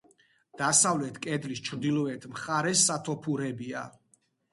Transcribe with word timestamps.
დასავლეთ 0.59 1.19
კედლის 1.25 1.61
ჩრდილოეთ 1.67 2.25
მხარეს 2.31 2.81
სათოფურებია. 2.87 3.85